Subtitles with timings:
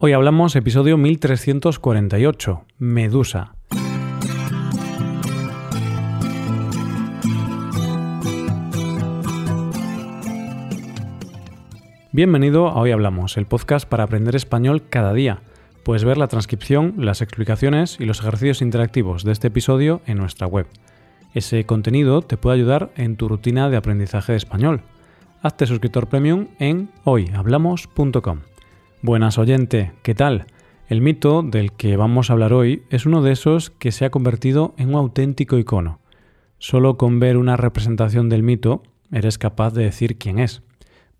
[0.00, 3.56] Hoy hablamos episodio 1348, Medusa.
[12.12, 15.40] Bienvenido a Hoy Hablamos, el podcast para aprender español cada día.
[15.82, 20.46] Puedes ver la transcripción, las explicaciones y los ejercicios interactivos de este episodio en nuestra
[20.46, 20.68] web.
[21.34, 24.82] Ese contenido te puede ayudar en tu rutina de aprendizaje de español.
[25.42, 28.42] Hazte suscriptor premium en hoyhablamos.com.
[29.00, 30.46] Buenas oyente, ¿qué tal?
[30.88, 34.10] El mito del que vamos a hablar hoy es uno de esos que se ha
[34.10, 36.00] convertido en un auténtico icono.
[36.58, 40.62] Solo con ver una representación del mito eres capaz de decir quién es.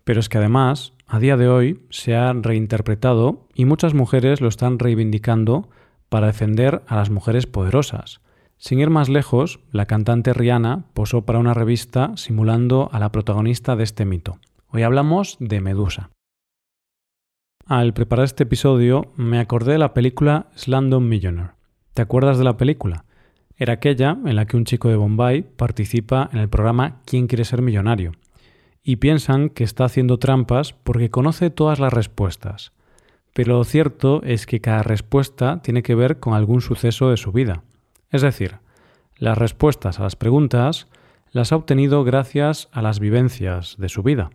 [0.03, 4.49] Pero es que además, a día de hoy, se ha reinterpretado y muchas mujeres lo
[4.49, 5.69] están reivindicando
[6.09, 8.19] para defender a las mujeres poderosas.
[8.57, 13.77] Sin ir más lejos, la cantante Rihanna posó para una revista simulando a la protagonista
[13.77, 14.37] de este mito.
[14.67, 16.09] Hoy hablamos de Medusa.
[17.69, 21.51] Al preparar este episodio me acordé de la película Slumdog Millionaire.
[21.93, 23.05] ¿Te acuerdas de la película?
[23.57, 27.45] Era aquella en la que un chico de Bombay participa en el programa ¿Quién quiere
[27.45, 28.13] ser millonario?
[28.81, 32.71] y piensan que está haciendo trampas porque conoce todas las respuestas.
[33.35, 37.31] Pero lo cierto es que cada respuesta tiene que ver con algún suceso de su
[37.31, 37.61] vida.
[38.09, 38.55] Es decir,
[39.19, 40.87] las respuestas a las preguntas
[41.31, 44.31] las ha obtenido gracias a las vivencias de su vida.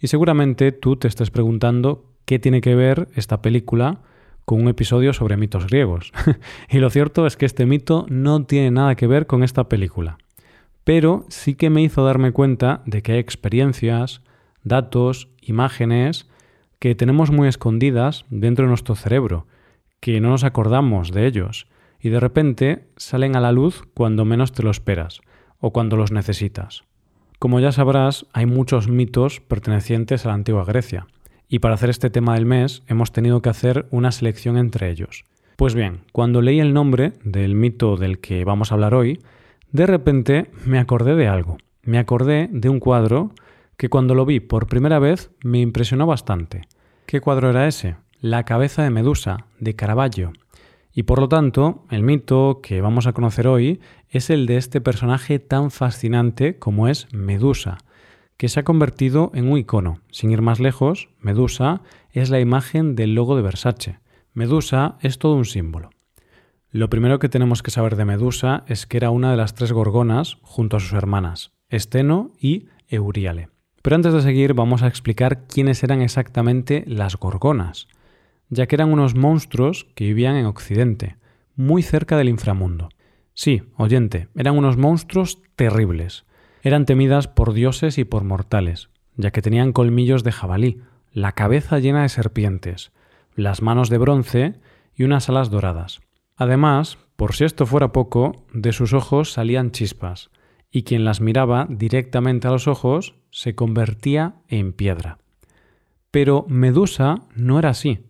[0.00, 4.02] Y seguramente tú te estés preguntando qué tiene que ver esta película
[4.44, 6.12] con un episodio sobre mitos griegos.
[6.68, 10.18] y lo cierto es que este mito no tiene nada que ver con esta película.
[10.84, 14.22] Pero sí que me hizo darme cuenta de que hay experiencias,
[14.62, 16.28] datos, imágenes
[16.78, 19.46] que tenemos muy escondidas dentro de nuestro cerebro,
[20.00, 21.66] que no nos acordamos de ellos,
[22.00, 25.22] y de repente salen a la luz cuando menos te lo esperas
[25.58, 26.84] o cuando los necesitas.
[27.38, 31.06] Como ya sabrás, hay muchos mitos pertenecientes a la antigua Grecia,
[31.48, 35.24] y para hacer este tema del mes hemos tenido que hacer una selección entre ellos.
[35.56, 39.20] Pues bien, cuando leí el nombre del mito del que vamos a hablar hoy,
[39.72, 41.58] de repente me acordé de algo.
[41.82, 43.32] Me acordé de un cuadro
[43.76, 46.62] que cuando lo vi por primera vez me impresionó bastante.
[47.06, 47.96] ¿Qué cuadro era ese?
[48.20, 50.32] La cabeza de Medusa, de Caravaggio.
[50.92, 54.80] Y por lo tanto, el mito que vamos a conocer hoy es el de este
[54.80, 57.78] personaje tan fascinante como es Medusa,
[58.36, 60.00] que se ha convertido en un icono.
[60.10, 61.82] Sin ir más lejos, Medusa
[62.12, 63.98] es la imagen del logo de Versace.
[64.34, 65.90] Medusa es todo un símbolo.
[66.70, 69.72] Lo primero que tenemos que saber de Medusa es que era una de las tres
[69.72, 73.48] gorgonas junto a sus hermanas, Esteno y Euríale.
[73.80, 77.88] Pero antes de seguir vamos a explicar quiénes eran exactamente las gorgonas,
[78.50, 81.16] ya que eran unos monstruos que vivían en Occidente,
[81.54, 82.90] muy cerca del inframundo.
[83.32, 86.25] Sí, oyente, eran unos monstruos terribles,
[86.66, 90.80] eran temidas por dioses y por mortales, ya que tenían colmillos de jabalí,
[91.12, 92.90] la cabeza llena de serpientes,
[93.36, 94.54] las manos de bronce
[94.96, 96.00] y unas alas doradas.
[96.34, 100.30] Además, por si esto fuera poco, de sus ojos salían chispas,
[100.68, 105.18] y quien las miraba directamente a los ojos se convertía en piedra.
[106.10, 108.06] Pero Medusa no era así,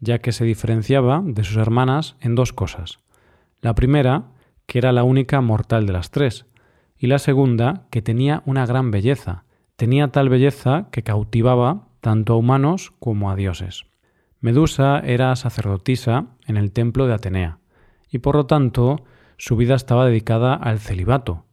[0.00, 2.98] ya que se diferenciaba de sus hermanas en dos cosas.
[3.60, 4.32] La primera,
[4.66, 6.49] que era la única mortal de las tres,
[7.00, 9.44] y la segunda, que tenía una gran belleza.
[9.76, 13.86] Tenía tal belleza que cautivaba tanto a humanos como a dioses.
[14.40, 17.58] Medusa era sacerdotisa en el templo de Atenea,
[18.10, 19.04] y por lo tanto
[19.38, 21.46] su vida estaba dedicada al celibato,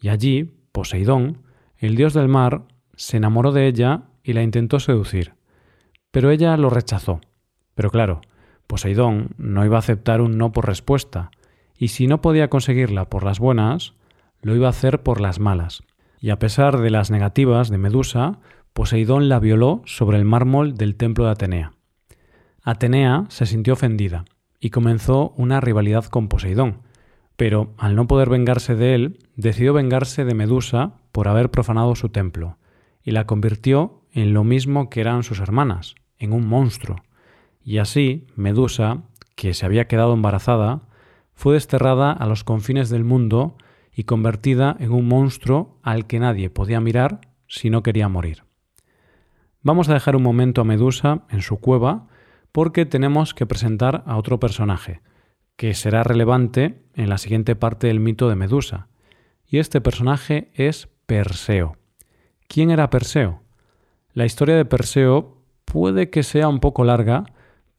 [0.00, 1.42] y allí Poseidón,
[1.76, 2.64] el dios del mar,
[2.96, 5.34] se enamoró de ella y la intentó seducir.
[6.10, 7.20] Pero ella lo rechazó.
[7.76, 8.20] Pero claro,
[8.66, 11.30] Poseidón no iba a aceptar un no por respuesta,
[11.76, 13.94] y si no podía conseguirla por las buenas,
[14.42, 15.82] lo iba a hacer por las malas.
[16.20, 18.40] Y a pesar de las negativas de Medusa,
[18.72, 21.72] Poseidón la violó sobre el mármol del templo de Atenea.
[22.62, 24.24] Atenea se sintió ofendida
[24.60, 26.82] y comenzó una rivalidad con Poseidón,
[27.36, 32.08] pero al no poder vengarse de él, decidió vengarse de Medusa por haber profanado su
[32.08, 32.58] templo,
[33.02, 36.96] y la convirtió en lo mismo que eran sus hermanas, en un monstruo.
[37.62, 39.02] Y así, Medusa,
[39.36, 40.82] que se había quedado embarazada,
[41.34, 43.56] fue desterrada a los confines del mundo
[43.98, 48.44] y convertida en un monstruo al que nadie podía mirar si no quería morir.
[49.60, 52.06] Vamos a dejar un momento a Medusa en su cueva
[52.52, 55.00] porque tenemos que presentar a otro personaje,
[55.56, 58.86] que será relevante en la siguiente parte del mito de Medusa.
[59.44, 61.76] Y este personaje es Perseo.
[62.46, 63.42] ¿Quién era Perseo?
[64.12, 67.24] La historia de Perseo puede que sea un poco larga,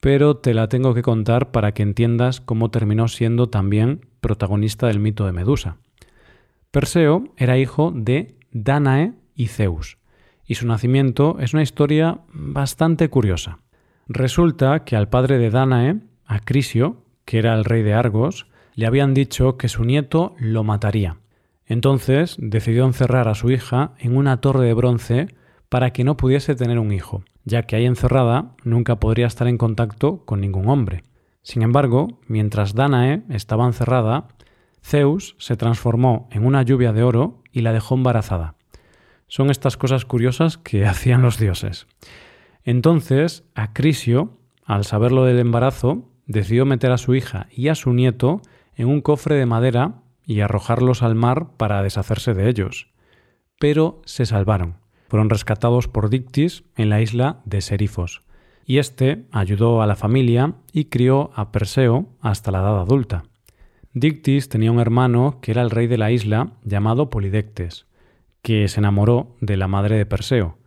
[0.00, 5.00] pero te la tengo que contar para que entiendas cómo terminó siendo también protagonista del
[5.00, 5.78] mito de Medusa.
[6.70, 9.98] Perseo era hijo de Danae y Zeus,
[10.46, 13.58] y su nacimiento es una historia bastante curiosa.
[14.06, 18.46] Resulta que al padre de Danae, a Crisio, que era el rey de Argos,
[18.76, 21.16] le habían dicho que su nieto lo mataría.
[21.66, 25.28] Entonces decidió encerrar a su hija en una torre de bronce
[25.68, 29.58] para que no pudiese tener un hijo, ya que ahí encerrada nunca podría estar en
[29.58, 31.02] contacto con ningún hombre.
[31.42, 34.28] Sin embargo, mientras Danae estaba encerrada,
[34.82, 38.54] Zeus se transformó en una lluvia de oro y la dejó embarazada.
[39.26, 41.86] Son estas cosas curiosas que hacían los dioses.
[42.64, 48.42] Entonces, Acrisio, al saberlo del embarazo, decidió meter a su hija y a su nieto
[48.76, 52.88] en un cofre de madera y arrojarlos al mar para deshacerse de ellos.
[53.58, 54.76] Pero se salvaron.
[55.08, 58.22] Fueron rescatados por Dictis en la isla de Serifos.
[58.64, 63.24] Y éste ayudó a la familia y crió a Perseo hasta la edad adulta.
[63.92, 67.86] Dictis tenía un hermano que era el rey de la isla llamado Polidectes,
[68.40, 70.58] que se enamoró de la madre de Perseo.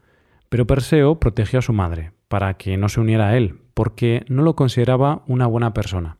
[0.50, 4.44] Pero Perseo protegió a su madre, para que no se uniera a él, porque no
[4.44, 6.18] lo consideraba una buena persona.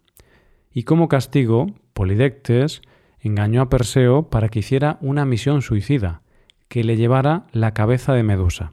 [0.72, 2.82] Y como castigo, Polidectes
[3.20, 6.22] engañó a Perseo para que hiciera una misión suicida,
[6.70, 8.72] que le llevara la cabeza de Medusa.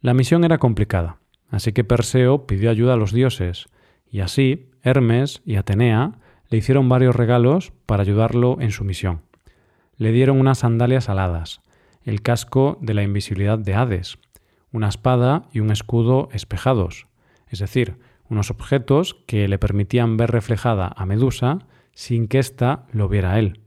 [0.00, 1.18] La misión era complicada,
[1.48, 3.68] así que Perseo pidió ayuda a los dioses,
[4.10, 6.18] y así Hermes y Atenea
[6.54, 9.22] le hicieron varios regalos para ayudarlo en su misión.
[9.96, 11.62] Le dieron unas sandalias aladas,
[12.04, 14.18] el casco de la invisibilidad de Hades,
[14.70, 17.08] una espada y un escudo espejados,
[17.48, 17.98] es decir,
[18.28, 21.58] unos objetos que le permitían ver reflejada a Medusa
[21.92, 23.58] sin que ésta lo viera a él.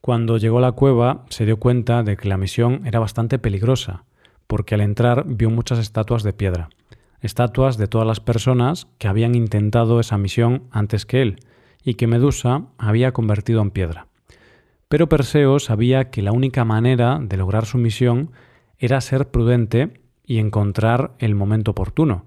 [0.00, 4.04] Cuando llegó a la cueva se dio cuenta de que la misión era bastante peligrosa,
[4.46, 6.68] porque al entrar vio muchas estatuas de piedra,
[7.20, 11.40] estatuas de todas las personas que habían intentado esa misión antes que él,
[11.86, 14.08] y que Medusa había convertido en piedra.
[14.88, 18.32] Pero Perseo sabía que la única manera de lograr su misión
[18.78, 22.26] era ser prudente y encontrar el momento oportuno,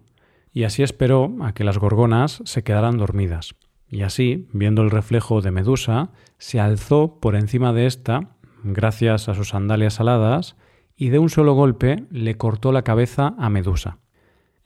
[0.54, 3.54] y así esperó a que las gorgonas se quedaran dormidas.
[3.90, 9.36] Y así, viendo el reflejo de Medusa, se alzó por encima de ésta, gracias a
[9.36, 10.56] sus sandalias aladas,
[10.96, 13.98] y de un solo golpe le cortó la cabeza a Medusa.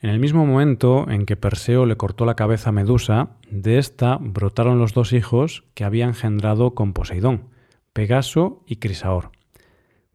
[0.03, 4.17] En el mismo momento en que Perseo le cortó la cabeza a Medusa, de ésta
[4.19, 7.47] brotaron los dos hijos que había engendrado con Poseidón,
[7.93, 9.31] Pegaso y Crisaor.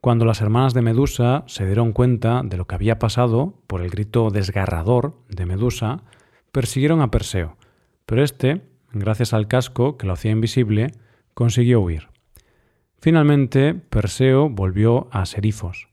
[0.03, 3.89] Cuando las hermanas de Medusa se dieron cuenta de lo que había pasado por el
[3.89, 6.03] grito desgarrador de Medusa,
[6.53, 7.57] persiguieron a Perseo,
[8.05, 8.61] pero éste,
[8.93, 10.93] gracias al casco que lo hacía invisible,
[11.33, 12.09] consiguió huir.
[13.01, 15.89] Finalmente, Perseo volvió a Serifos.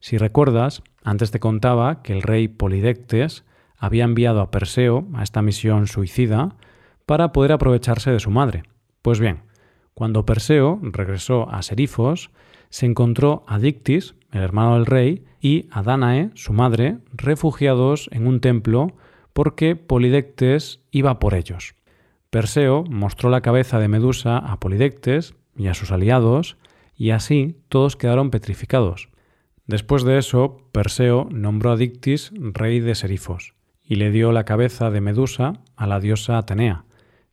[0.00, 3.44] Si recuerdas, antes te contaba que el rey Polidectes
[3.76, 6.56] había enviado a Perseo a esta misión suicida
[7.06, 8.64] para poder aprovecharse de su madre.
[9.02, 9.42] Pues bien,
[9.94, 12.30] cuando Perseo regresó a Serifos,
[12.70, 18.26] se encontró a Dictis, el hermano del rey, y a Danae, su madre, refugiados en
[18.26, 18.94] un templo
[19.32, 21.74] porque Polidectes iba por ellos.
[22.30, 26.56] Perseo mostró la cabeza de Medusa a Polidectes y a sus aliados,
[26.94, 29.08] y así todos quedaron petrificados.
[29.68, 33.52] Después de eso, Perseo nombró a Dictis rey de Serifos,
[33.84, 36.86] y le dio la cabeza de Medusa a la diosa Atenea,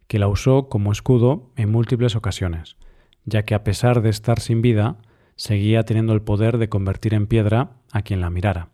[0.08, 2.76] que la usó como escudo en múltiples ocasiones,
[3.24, 4.98] ya que a pesar de estar sin vida,
[5.38, 8.68] seguía teniendo el poder de convertir en piedra a quien la mirara.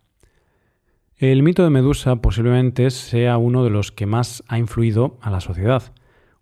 [1.16, 5.40] El mito de Medusa posiblemente sea uno de los que más ha influido a la
[5.40, 5.94] sociedad,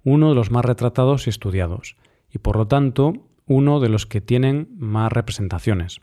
[0.06, 1.98] uno de los más retratados y estudiados,
[2.32, 3.12] y por lo tanto
[3.46, 6.00] uno de los que tienen más representaciones.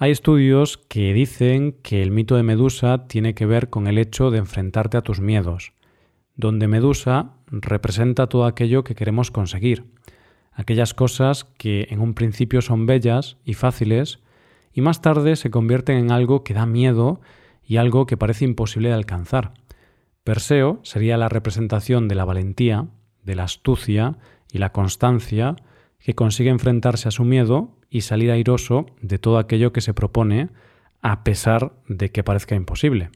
[0.00, 4.30] Hay estudios que dicen que el mito de Medusa tiene que ver con el hecho
[4.30, 5.72] de enfrentarte a tus miedos,
[6.36, 9.86] donde Medusa representa todo aquello que queremos conseguir,
[10.52, 14.20] aquellas cosas que en un principio son bellas y fáciles
[14.72, 17.20] y más tarde se convierten en algo que da miedo
[17.64, 19.54] y algo que parece imposible de alcanzar.
[20.22, 22.86] Perseo sería la representación de la valentía,
[23.24, 24.16] de la astucia
[24.52, 25.56] y la constancia
[25.98, 30.50] que consigue enfrentarse a su miedo y salir airoso de todo aquello que se propone
[31.00, 33.10] a pesar de que parezca imposible.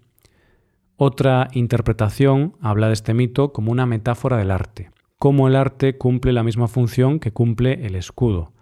[0.96, 6.32] Otra interpretación habla de este mito como una metáfora del arte, cómo el arte cumple
[6.32, 8.52] la misma función que cumple el escudo,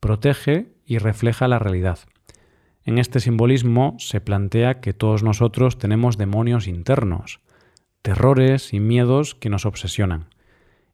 [0.00, 1.98] protege y refleja la realidad.
[2.84, 7.40] En este simbolismo se plantea que todos nosotros tenemos demonios internos,
[8.02, 10.26] terrores y miedos que nos obsesionan.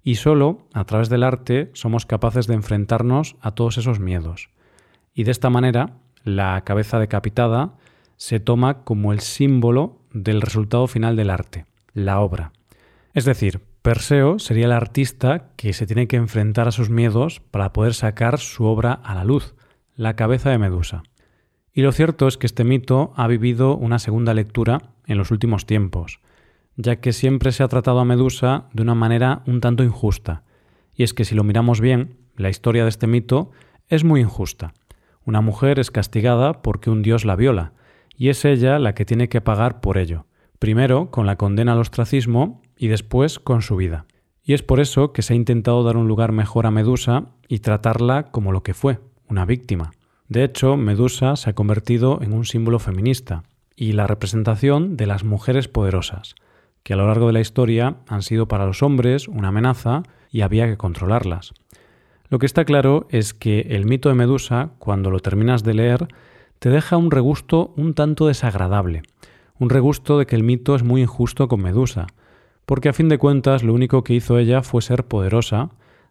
[0.02, 4.50] Y solo a través del arte somos capaces de enfrentarnos a todos esos miedos.
[5.16, 5.94] Y de esta manera,
[6.24, 7.72] la cabeza decapitada
[8.16, 12.52] se toma como el símbolo del resultado final del arte, la obra.
[13.14, 17.72] Es decir, Perseo sería el artista que se tiene que enfrentar a sus miedos para
[17.72, 19.54] poder sacar su obra a la luz,
[19.94, 21.02] la cabeza de Medusa.
[21.72, 25.64] Y lo cierto es que este mito ha vivido una segunda lectura en los últimos
[25.64, 26.20] tiempos.
[26.78, 30.42] ya que siempre se ha tratado a Medusa de una manera un tanto injusta.
[30.94, 33.50] Y es que si lo miramos bien, la historia de este mito
[33.88, 34.74] es muy injusta.
[35.26, 37.72] Una mujer es castigada porque un dios la viola,
[38.16, 40.24] y es ella la que tiene que pagar por ello,
[40.60, 44.06] primero con la condena al ostracismo y después con su vida.
[44.44, 47.58] Y es por eso que se ha intentado dar un lugar mejor a Medusa y
[47.58, 49.90] tratarla como lo que fue, una víctima.
[50.28, 53.42] De hecho, Medusa se ha convertido en un símbolo feminista
[53.74, 56.36] y la representación de las mujeres poderosas,
[56.84, 60.42] que a lo largo de la historia han sido para los hombres una amenaza y
[60.42, 61.52] había que controlarlas.
[62.28, 66.08] Lo que está claro es que el mito de Medusa, cuando lo terminas de leer,
[66.58, 69.02] te deja un regusto un tanto desagradable,
[69.58, 72.06] un regusto de que el mito es muy injusto con Medusa,
[72.64, 75.70] porque a fin de cuentas lo único que hizo ella fue ser poderosa,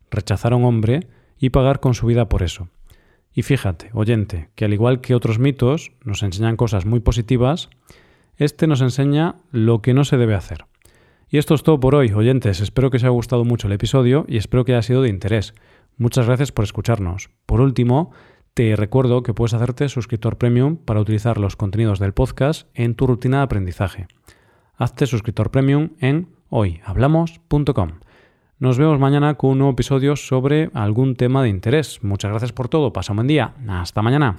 [0.10, 1.08] rechazar a un hombre
[1.38, 2.70] y pagar con su vida por eso.
[3.34, 7.70] Y fíjate, oyente, que al igual que otros mitos nos enseñan cosas muy positivas,
[8.38, 10.66] este nos enseña lo que no se debe hacer.
[11.30, 12.62] Y esto es todo por hoy, oyentes.
[12.62, 15.54] Espero que os haya gustado mucho el episodio y espero que haya sido de interés.
[15.98, 17.30] Muchas gracias por escucharnos.
[17.46, 18.12] Por último,
[18.54, 23.08] te recuerdo que puedes hacerte suscriptor premium para utilizar los contenidos del podcast en tu
[23.08, 24.08] rutina de aprendizaje.
[24.78, 27.90] Hazte suscriptor premium en hoyhablamos.com.
[28.58, 32.02] Nos vemos mañana con un nuevo episodio sobre algún tema de interés.
[32.04, 32.94] Muchas gracias por todo.
[32.94, 33.54] Pasa un buen día.
[33.68, 34.38] Hasta mañana.